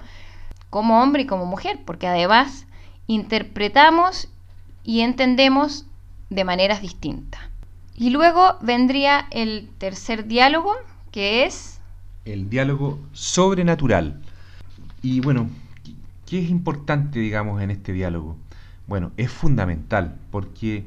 como 0.70 1.02
hombre 1.02 1.24
y 1.24 1.26
como 1.26 1.46
mujer, 1.46 1.80
porque 1.86 2.08
además 2.08 2.66
interpretamos 3.08 4.30
y 4.84 5.02
entendemos 5.02 5.86
de 6.30 6.44
maneras 6.44 6.82
distintas. 6.82 7.42
Y 7.96 8.10
luego 8.10 8.58
vendría 8.62 9.28
el 9.32 9.70
tercer 9.78 10.28
diálogo, 10.28 10.74
que 11.12 11.46
es... 11.46 11.80
El 12.26 12.50
diálogo 12.50 13.00
sobrenatural. 13.14 14.22
Y 15.02 15.22
bueno, 15.22 15.50
¿qué 16.26 16.40
es 16.40 16.50
importante, 16.50 17.20
digamos, 17.20 17.62
en 17.62 17.72
este 17.72 17.94
diálogo? 17.94 18.38
Bueno, 18.88 19.12
es 19.18 19.32
fundamental 19.32 20.16
porque 20.32 20.86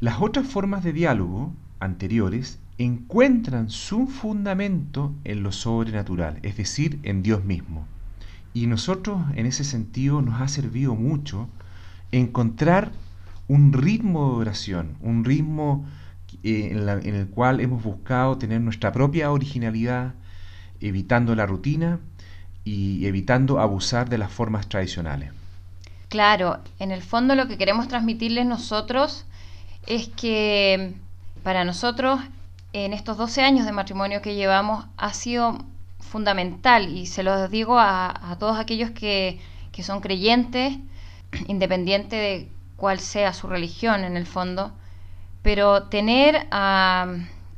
las 0.00 0.20
otras 0.20 0.46
formas 0.46 0.82
de 0.82 0.92
diálogo 0.92 1.52
anteriores 1.78 2.58
encuentran 2.78 3.70
su 3.70 4.06
fundamento 4.06 5.14
en 5.24 5.42
lo 5.42 5.52
sobrenatural, 5.52 6.40
es 6.42 6.56
decir, 6.56 6.98
en 7.04 7.22
Dios 7.22 7.44
mismo. 7.44 7.86
Y 8.52 8.66
nosotros 8.66 9.22
en 9.36 9.46
ese 9.46 9.64
sentido 9.64 10.22
nos 10.22 10.40
ha 10.40 10.48
servido 10.48 10.94
mucho 10.94 11.48
encontrar 12.10 12.92
un 13.48 13.72
ritmo 13.72 14.32
de 14.32 14.36
oración, 14.36 14.96
un 15.00 15.24
ritmo 15.24 15.84
eh, 16.42 16.70
en, 16.72 17.14
el 17.14 17.28
cual 17.28 17.60
hemos 17.60 17.82
buscado 17.82 18.38
tener 18.38 18.60
nuestra 18.60 18.92
propia 18.92 19.30
originalidad, 19.30 20.14
evitando 20.80 21.34
la 21.34 21.46
rutina 21.46 22.00
y 22.64 23.06
evitando 23.06 23.60
abusar 23.60 24.08
de 24.08 24.18
las 24.18 24.32
formas 24.32 24.68
tradicionales. 24.68 25.30
Claro, 26.08 26.60
en 26.78 26.90
el 26.90 27.02
fondo 27.02 27.34
lo 27.34 27.48
que 27.48 27.58
queremos 27.58 27.88
transmitirles 27.88 28.46
nosotros 28.46 29.24
es 29.86 30.08
que 30.08 30.94
para 31.42 31.64
nosotros 31.64 32.20
en 32.72 32.92
estos 32.92 33.16
12 33.16 33.42
años 33.42 33.66
de 33.66 33.72
matrimonio 33.72 34.22
que 34.22 34.34
llevamos 34.34 34.86
ha 34.96 35.12
sido 35.12 35.58
fundamental 36.00 36.88
y 36.88 37.06
se 37.06 37.22
lo 37.22 37.48
digo 37.48 37.78
a, 37.78 38.36
todos 38.38 38.58
aquellos 38.58 38.90
que, 38.90 39.40
son 39.80 40.00
creyentes, 40.00 40.78
independiente 41.48 42.16
de 42.16 42.48
cuál 42.76 43.00
sea 43.00 43.32
su 43.32 43.46
religión 43.46 44.04
en 44.04 44.16
el 44.16 44.26
fondo, 44.26 44.72
pero 45.42 45.84
tener 45.84 46.46
a, 46.50 47.06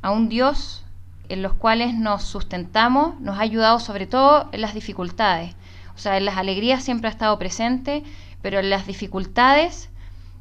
a 0.02 0.10
un 0.10 0.28
Dios 0.28 0.84
en 1.28 1.42
los 1.42 1.54
cuales 1.54 1.94
nos 1.94 2.22
sustentamos 2.22 3.20
nos 3.20 3.38
ha 3.38 3.42
ayudado 3.42 3.80
sobre 3.80 4.06
todo 4.06 4.48
en 4.52 4.60
las 4.60 4.74
dificultades. 4.74 5.54
O 5.94 5.98
sea, 5.98 6.16
en 6.16 6.24
las 6.24 6.36
alegrías 6.36 6.82
siempre 6.82 7.08
ha 7.08 7.12
estado 7.12 7.38
presente, 7.38 8.04
pero 8.46 8.62
las 8.62 8.86
dificultades 8.86 9.90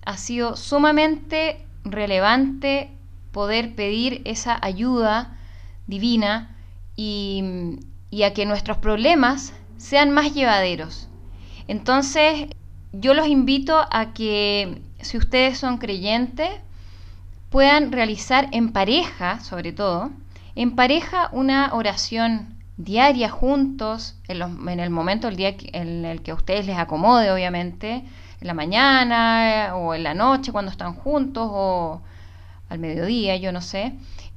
ha 0.06 0.18
sido 0.18 0.58
sumamente 0.58 1.66
relevante 1.84 2.92
poder 3.32 3.74
pedir 3.74 4.22
esa 4.26 4.60
ayuda 4.62 5.40
divina 5.88 6.56
y, 6.96 7.80
a 8.24 8.32
que 8.32 8.46
nuestros 8.46 8.78
problemas 8.78 9.54
sean 9.78 10.12
más 10.12 10.36
llevaderos. 10.36 11.10
Entonces, 11.68 12.50
yo 12.92 13.16
los 13.16 13.26
invito 13.26 13.84
a 13.90 14.14
que 14.14 14.84
si 15.02 15.18
ustedes 15.18 15.58
son 15.58 15.80
creyentes, 15.80 16.52
puedan 17.50 17.92
realizar 17.92 18.50
en 18.52 18.72
pareja, 18.72 19.40
sobre 19.40 19.74
todo, 19.74 20.12
en 20.54 20.76
pareja 20.76 21.30
una 21.32 21.74
oración 21.74 22.55
diaria 22.77 23.29
juntos, 23.29 24.15
en, 24.27 24.79
el 24.79 24.89
momento 24.89 25.27
el 25.27 25.36
día 25.36 25.55
en 25.74 26.05
el 26.05 26.22
que 26.22 26.32
a 26.32 26.36
ustedes 26.36 26.65
les 26.65 26.77
acomode, 26.77 27.32
obviamente, 27.32 28.03
en 28.41 28.48
la 28.48 28.53
mañana 28.53 29.75
o 29.75 29.94
en 29.94 30.03
la 30.03 30.13
noche 30.13 30.51
cuando 30.51 30.72
están 30.72 30.94
juntos 30.94 31.48
o 31.51 32.01
al 32.70 32.79
mediodía, 32.79 33.38
yo 33.38 33.51
no 33.51 33.62
sé. 33.62 33.94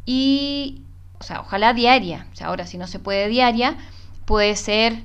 Y, 0.07 0.83
o 1.19 1.25
sea, 1.25 1.41
ojalá 1.41 1.73
diaria. 1.73 2.27
O 2.41 2.45
ahora 2.45 2.67
si 2.67 2.79
no 2.79 2.87
se 2.87 2.99
puede 2.99 3.29
diaria, 3.29 3.77
puede 4.25 4.55
ser 4.57 5.03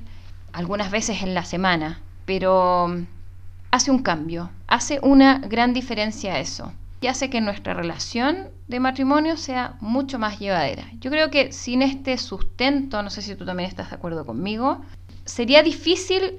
algunas 0.52 0.90
veces 0.90 1.22
en 1.22 1.34
la 1.34 1.44
semana, 1.44 2.00
pero 2.26 2.88
mm, 2.88 3.06
hace 3.70 3.90
un 3.90 4.02
cambio, 4.02 4.50
hace 4.68 5.00
una 5.02 5.38
gran 5.38 5.74
diferencia 5.74 6.38
eso 6.38 6.72
y 7.04 7.06
hace 7.06 7.28
que 7.28 7.42
nuestra 7.42 7.74
relación 7.74 8.48
de 8.66 8.80
matrimonio 8.80 9.36
sea 9.36 9.76
mucho 9.80 10.18
más 10.18 10.38
llevadera. 10.38 10.86
Yo 11.00 11.10
creo 11.10 11.30
que 11.30 11.52
sin 11.52 11.82
este 11.82 12.16
sustento, 12.16 13.02
no 13.02 13.10
sé 13.10 13.20
si 13.20 13.34
tú 13.34 13.44
también 13.44 13.68
estás 13.68 13.90
de 13.90 13.96
acuerdo 13.96 14.24
conmigo, 14.24 14.80
sería 15.26 15.62
difícil, 15.62 16.38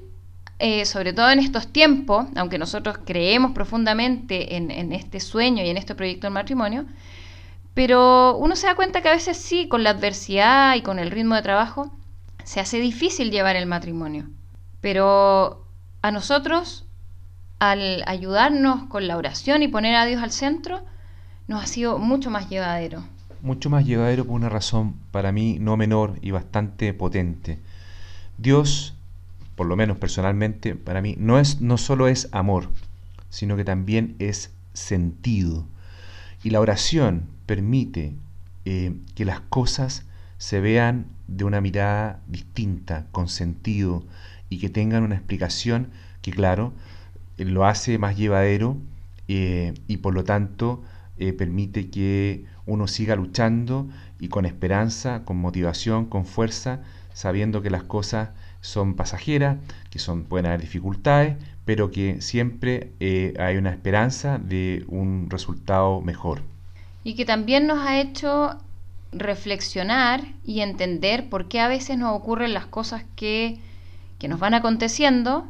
eh, 0.58 0.84
sobre 0.84 1.12
todo 1.12 1.30
en 1.30 1.38
estos 1.38 1.68
tiempos, 1.68 2.26
aunque 2.34 2.58
nosotros 2.58 2.98
creemos 3.06 3.52
profundamente 3.52 4.56
en, 4.56 4.72
en 4.72 4.92
este 4.92 5.20
sueño 5.20 5.62
y 5.62 5.68
en 5.68 5.76
este 5.76 5.94
proyecto 5.94 6.26
del 6.26 6.34
matrimonio, 6.34 6.86
pero 7.72 8.36
uno 8.36 8.56
se 8.56 8.66
da 8.66 8.74
cuenta 8.74 9.02
que 9.02 9.08
a 9.08 9.12
veces 9.12 9.36
sí, 9.36 9.68
con 9.68 9.84
la 9.84 9.90
adversidad 9.90 10.74
y 10.74 10.82
con 10.82 10.98
el 10.98 11.12
ritmo 11.12 11.36
de 11.36 11.42
trabajo, 11.42 11.96
se 12.42 12.58
hace 12.58 12.80
difícil 12.80 13.30
llevar 13.30 13.54
el 13.54 13.66
matrimonio. 13.66 14.26
Pero 14.80 15.64
a 16.02 16.10
nosotros, 16.10 16.86
al 17.58 18.02
ayudarnos 18.06 18.84
con 18.84 19.06
la 19.08 19.16
oración 19.16 19.62
y 19.62 19.68
poner 19.68 19.96
a 19.96 20.04
Dios 20.04 20.22
al 20.22 20.30
centro, 20.30 20.82
nos 21.48 21.62
ha 21.62 21.66
sido 21.66 21.98
mucho 21.98 22.30
más 22.30 22.48
llevadero. 22.48 23.04
Mucho 23.42 23.70
más 23.70 23.84
llevadero 23.84 24.24
por 24.24 24.34
una 24.34 24.48
razón 24.48 24.94
para 25.10 25.32
mí 25.32 25.58
no 25.60 25.76
menor 25.76 26.18
y 26.20 26.30
bastante 26.30 26.92
potente. 26.92 27.58
Dios, 28.38 28.94
por 29.54 29.66
lo 29.66 29.76
menos 29.76 29.98
personalmente, 29.98 30.74
para 30.74 31.00
mí 31.00 31.14
no 31.18 31.38
es 31.38 31.60
no 31.60 31.78
solo 31.78 32.08
es 32.08 32.28
amor, 32.32 32.68
sino 33.30 33.56
que 33.56 33.64
también 33.64 34.16
es 34.18 34.50
sentido. 34.72 35.64
Y 36.42 36.50
la 36.50 36.60
oración 36.60 37.28
permite 37.46 38.14
eh, 38.64 38.94
que 39.14 39.24
las 39.24 39.40
cosas 39.40 40.04
se 40.38 40.60
vean 40.60 41.06
de 41.28 41.44
una 41.44 41.60
mirada 41.60 42.20
distinta, 42.26 43.06
con 43.12 43.28
sentido, 43.28 44.04
y 44.48 44.58
que 44.58 44.68
tengan 44.68 45.02
una 45.02 45.16
explicación 45.16 45.88
que, 46.20 46.30
claro, 46.30 46.72
lo 47.38 47.66
hace 47.66 47.98
más 47.98 48.16
llevadero 48.16 48.76
eh, 49.28 49.74
y 49.88 49.98
por 49.98 50.14
lo 50.14 50.24
tanto 50.24 50.82
eh, 51.18 51.32
permite 51.32 51.90
que 51.90 52.44
uno 52.66 52.88
siga 52.88 53.16
luchando 53.16 53.88
y 54.18 54.28
con 54.28 54.46
esperanza, 54.46 55.24
con 55.24 55.36
motivación, 55.36 56.06
con 56.06 56.24
fuerza, 56.24 56.80
sabiendo 57.12 57.62
que 57.62 57.70
las 57.70 57.84
cosas 57.84 58.30
son 58.60 58.94
pasajeras, 58.94 59.58
que 59.90 59.98
son, 59.98 60.24
pueden 60.24 60.46
haber 60.46 60.60
dificultades, 60.60 61.36
pero 61.64 61.90
que 61.90 62.20
siempre 62.20 62.92
eh, 63.00 63.34
hay 63.38 63.56
una 63.56 63.70
esperanza 63.70 64.38
de 64.38 64.84
un 64.88 65.28
resultado 65.30 66.00
mejor. 66.00 66.42
Y 67.04 67.14
que 67.14 67.24
también 67.24 67.66
nos 67.66 67.78
ha 67.78 68.00
hecho 68.00 68.58
reflexionar 69.12 70.22
y 70.44 70.60
entender 70.60 71.28
por 71.28 71.48
qué 71.48 71.60
a 71.60 71.68
veces 71.68 71.96
nos 71.96 72.14
ocurren 72.14 72.52
las 72.52 72.66
cosas 72.66 73.04
que, 73.14 73.58
que 74.18 74.28
nos 74.28 74.40
van 74.40 74.54
aconteciendo 74.54 75.46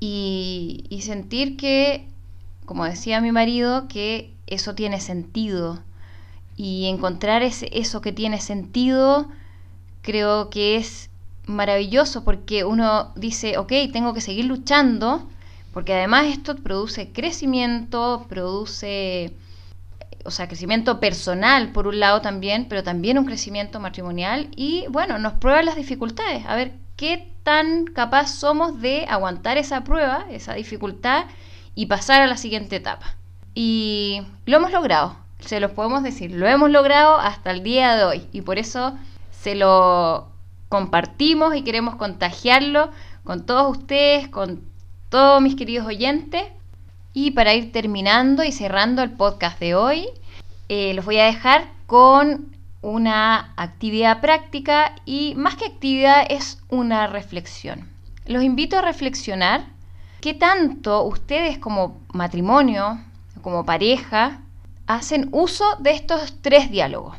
y, 0.00 0.84
y 0.88 1.02
sentir 1.02 1.56
que, 1.56 2.06
como 2.64 2.84
decía 2.84 3.20
mi 3.20 3.32
marido, 3.32 3.88
que 3.88 4.32
eso 4.46 4.74
tiene 4.74 5.00
sentido. 5.00 5.82
Y 6.56 6.86
encontrar 6.86 7.42
ese, 7.42 7.68
eso 7.72 8.00
que 8.00 8.12
tiene 8.12 8.40
sentido 8.40 9.28
creo 10.02 10.50
que 10.50 10.76
es 10.76 11.10
maravilloso 11.46 12.24
porque 12.24 12.64
uno 12.64 13.12
dice, 13.16 13.58
ok, 13.58 13.72
tengo 13.92 14.14
que 14.14 14.20
seguir 14.20 14.46
luchando, 14.46 15.28
porque 15.72 15.94
además 15.94 16.26
esto 16.26 16.56
produce 16.56 17.12
crecimiento, 17.12 18.26
produce, 18.28 19.34
o 20.24 20.30
sea, 20.30 20.48
crecimiento 20.48 21.00
personal 21.00 21.72
por 21.72 21.86
un 21.86 22.00
lado 22.00 22.20
también, 22.20 22.66
pero 22.68 22.82
también 22.82 23.18
un 23.18 23.26
crecimiento 23.26 23.80
matrimonial 23.80 24.48
y 24.56 24.86
bueno, 24.88 25.18
nos 25.18 25.34
prueba 25.34 25.62
las 25.62 25.76
dificultades, 25.76 26.44
a 26.46 26.56
ver 26.56 26.72
qué 26.96 27.32
tan 27.46 27.84
capaz 27.84 28.26
somos 28.26 28.80
de 28.80 29.06
aguantar 29.08 29.56
esa 29.56 29.84
prueba, 29.84 30.26
esa 30.30 30.54
dificultad 30.54 31.26
y 31.76 31.86
pasar 31.86 32.20
a 32.20 32.26
la 32.26 32.36
siguiente 32.36 32.74
etapa. 32.74 33.14
Y 33.54 34.22
lo 34.46 34.56
hemos 34.56 34.72
logrado, 34.72 35.16
se 35.38 35.60
los 35.60 35.70
podemos 35.70 36.02
decir, 36.02 36.32
lo 36.32 36.48
hemos 36.48 36.72
logrado 36.72 37.18
hasta 37.18 37.52
el 37.52 37.62
día 37.62 37.94
de 37.94 38.02
hoy 38.02 38.26
y 38.32 38.40
por 38.40 38.58
eso 38.58 38.98
se 39.30 39.54
lo 39.54 40.26
compartimos 40.68 41.54
y 41.54 41.62
queremos 41.62 41.94
contagiarlo 41.94 42.90
con 43.22 43.46
todos 43.46 43.78
ustedes, 43.78 44.26
con 44.26 44.62
todos 45.08 45.40
mis 45.40 45.54
queridos 45.54 45.86
oyentes. 45.86 46.42
Y 47.12 47.30
para 47.30 47.54
ir 47.54 47.70
terminando 47.70 48.42
y 48.42 48.50
cerrando 48.50 49.04
el 49.04 49.12
podcast 49.12 49.60
de 49.60 49.76
hoy, 49.76 50.08
eh, 50.68 50.94
los 50.94 51.04
voy 51.04 51.18
a 51.18 51.26
dejar 51.26 51.68
con 51.86 52.55
una 52.86 53.52
actividad 53.56 54.20
práctica 54.20 54.94
y 55.04 55.34
más 55.34 55.56
que 55.56 55.66
actividad 55.66 56.24
es 56.28 56.62
una 56.68 57.08
reflexión. 57.08 57.88
Los 58.26 58.44
invito 58.44 58.78
a 58.78 58.82
reflexionar 58.82 59.66
qué 60.20 60.34
tanto 60.34 61.02
ustedes 61.02 61.58
como 61.58 62.00
matrimonio, 62.12 63.00
como 63.42 63.66
pareja, 63.66 64.40
hacen 64.86 65.28
uso 65.32 65.64
de 65.80 65.90
estos 65.90 66.36
tres 66.42 66.70
diálogos. 66.70 67.16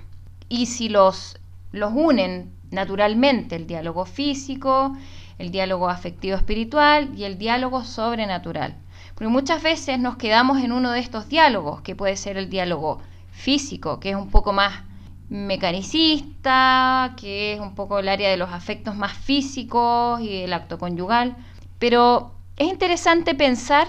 Y 0.48 0.68
si 0.68 0.88
los, 0.88 1.38
los 1.74 1.92
unen 1.94 2.54
naturalmente, 2.72 3.58
el 3.58 3.68
diálogo 3.68 4.06
físico, 4.06 4.96
el 5.38 5.52
diálogo 5.52 5.90
afectivo 5.90 6.38
espiritual 6.38 7.12
y 7.14 7.26
el 7.26 7.38
diálogo 7.38 7.84
sobrenatural. 7.84 8.78
Porque 9.16 9.28
muchas 9.28 9.62
veces 9.62 10.00
nos 10.00 10.16
quedamos 10.16 10.64
en 10.64 10.72
uno 10.72 10.92
de 10.92 11.02
estos 11.02 11.28
diálogos, 11.28 11.82
que 11.82 11.94
puede 11.94 12.16
ser 12.16 12.38
el 12.38 12.50
diálogo 12.50 13.02
físico, 13.32 14.00
que 14.00 14.12
es 14.12 14.16
un 14.16 14.30
poco 14.30 14.54
más 14.54 14.87
mecanicista, 15.30 17.14
que 17.20 17.54
es 17.54 17.60
un 17.60 17.76
poco 17.76 18.00
el 18.00 18.08
área 18.08 18.30
de 18.30 18.38
los 18.38 18.52
afectos 18.52 18.96
más 18.96 19.14
físicos 19.14 20.22
y 20.22 20.44
el 20.44 20.54
acto 20.54 20.78
conyugal. 20.78 21.36
Pero 21.80 22.32
es 22.56 22.68
interesante 22.68 23.36
pensar 23.36 23.88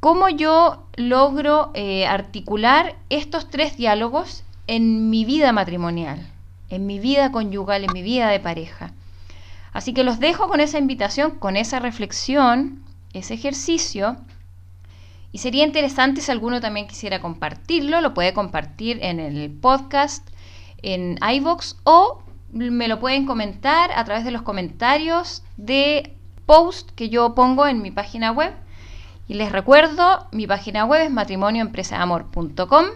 cómo 0.00 0.28
yo 0.28 0.86
logro 0.96 1.70
eh, 1.74 2.06
articular 2.06 2.96
estos 3.10 3.50
tres 3.50 3.76
diálogos 3.76 4.44
en 4.66 5.10
mi 5.10 5.24
vida 5.24 5.52
matrimonial, 5.52 6.26
en 6.70 6.86
mi 6.86 6.98
vida 6.98 7.32
conyugal, 7.32 7.84
en 7.84 7.92
mi 7.92 8.02
vida 8.02 8.28
de 8.28 8.40
pareja. 8.40 8.92
Así 9.72 9.92
que 9.92 10.04
los 10.04 10.18
dejo 10.18 10.48
con 10.48 10.60
esa 10.60 10.78
invitación, 10.78 11.32
con 11.32 11.56
esa 11.56 11.78
reflexión, 11.78 12.82
ese 13.12 13.34
ejercicio. 13.34 14.16
Y 15.32 15.38
sería 15.38 15.64
interesante 15.64 16.20
si 16.20 16.30
alguno 16.32 16.60
también 16.60 16.88
quisiera 16.88 17.20
compartirlo, 17.20 18.00
lo 18.00 18.14
puede 18.14 18.34
compartir 18.34 18.98
en 19.02 19.20
el 19.20 19.50
podcast, 19.50 20.28
en 20.82 21.18
iVoox 21.22 21.76
o 21.84 22.22
me 22.52 22.88
lo 22.88 22.98
pueden 22.98 23.26
comentar 23.26 23.90
a 23.92 24.04
través 24.04 24.24
de 24.24 24.30
los 24.30 24.42
comentarios 24.42 25.42
de 25.56 26.16
post 26.46 26.90
que 26.92 27.08
yo 27.08 27.34
pongo 27.34 27.66
en 27.66 27.80
mi 27.82 27.90
página 27.90 28.32
web. 28.32 28.52
Y 29.28 29.34
les 29.34 29.52
recuerdo, 29.52 30.26
mi 30.32 30.46
página 30.46 30.84
web 30.84 31.02
es 31.02 31.10
matrimonioempresaamor.com 31.10 32.86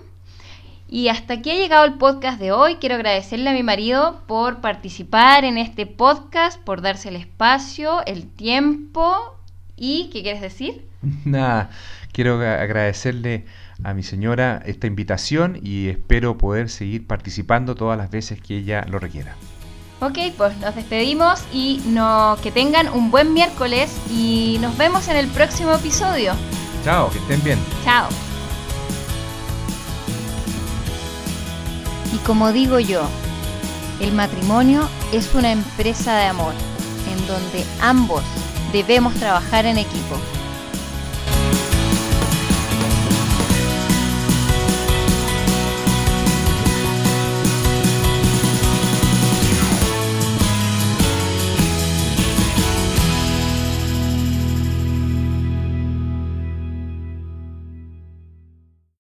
y 0.89 1.09
hasta 1.09 1.35
aquí 1.35 1.51
ha 1.51 1.55
llegado 1.55 1.85
el 1.85 1.95
podcast 1.95 2.39
de 2.39 2.53
hoy. 2.53 2.77
Quiero 2.77 2.97
agradecerle 2.97 3.51
a 3.51 3.53
mi 3.53 3.63
marido 3.63 4.23
por 4.27 4.61
participar 4.61 5.45
en 5.45 5.59
este 5.59 5.87
podcast, 5.87 6.61
por 6.61 6.83
darse 6.83 7.09
el 7.09 7.17
espacio, 7.17 8.05
el 8.07 8.27
tiempo. 8.27 9.37
¿Y 9.77 10.11
qué 10.13 10.23
quieres 10.23 10.43
decir? 10.43 10.87
Nada, 11.25 11.71
quiero 12.13 12.35
agradecerle 12.35 13.45
a 13.85 13.95
mi 13.95 14.03
señora 14.03 14.63
esta 14.65 14.87
invitación 14.87 15.59
y 15.63 15.89
espero 15.89 16.37
poder 16.39 16.69
seguir 16.71 17.07
participando 17.07 17.75
todas 17.75 17.97
las 17.97 18.11
veces 18.11 18.41
que 18.41 18.57
ella 18.59 18.85
lo 18.89 18.99
requiera. 18.99 19.37
Ok, 20.01 20.19
pues 20.37 20.57
nos 20.59 20.75
despedimos 20.75 21.45
y 21.53 21.81
no, 21.87 22.37
que 22.43 22.51
tengan 22.51 22.89
un 22.89 23.11
buen 23.11 23.33
miércoles 23.33 23.97
y 24.11 24.59
nos 24.61 24.77
vemos 24.77 25.09
en 25.09 25.17
el 25.17 25.29
próximo 25.29 25.73
episodio. 25.73 26.35
Chao, 26.85 27.11
que 27.11 27.19
estén 27.19 27.43
bien. 27.43 27.59
Chao. 27.85 28.09
Y 32.13 32.19
como 32.19 32.53
digo 32.53 32.81
yo, 32.81 33.09
el 34.01 34.13
matrimonio 34.13 34.89
es 35.13 35.35
una 35.35 35.53
empresa 35.53 36.17
de 36.17 36.27
amor 36.27 36.53
en 37.11 37.27
donde 37.27 37.65
ambos 37.81 38.23
debemos 38.73 39.15
trabajar 39.15 39.67
en 39.67 39.79
equipo. 39.79 40.17